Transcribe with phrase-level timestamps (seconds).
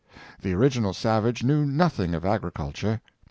[0.41, 3.01] The original savage knew nothing of agriculture.